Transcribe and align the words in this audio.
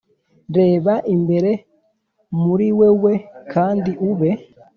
reba 0.57 0.93
imbere 1.15 1.51
muri 2.43 2.67
wewe 2.79 3.13
kandi 3.53 3.91
ube 4.09 4.29